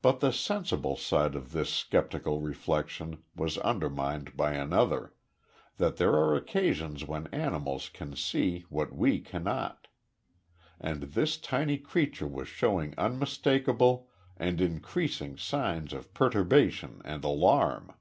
[0.00, 5.12] But the sensible side of this sceptical reflection was undermined by another
[5.76, 9.88] that there are occasions when animals can see what we cannot.
[10.78, 17.92] And this tiny creature was showing unmistakable and increasing signs of perturbation and alarm.